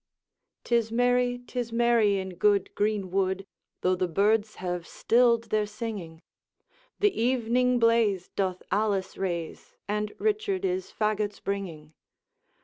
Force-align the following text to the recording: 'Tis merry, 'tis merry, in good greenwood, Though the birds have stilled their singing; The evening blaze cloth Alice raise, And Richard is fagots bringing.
'Tis 0.63 0.91
merry, 0.91 1.37
'tis 1.45 1.71
merry, 1.71 2.17
in 2.17 2.33
good 2.33 2.73
greenwood, 2.73 3.45
Though 3.81 3.93
the 3.93 4.07
birds 4.07 4.55
have 4.55 4.87
stilled 4.87 5.51
their 5.51 5.67
singing; 5.67 6.23
The 7.01 7.13
evening 7.21 7.77
blaze 7.77 8.27
cloth 8.35 8.63
Alice 8.71 9.15
raise, 9.15 9.75
And 9.87 10.11
Richard 10.17 10.65
is 10.65 10.91
fagots 10.91 11.39
bringing. 11.43 11.93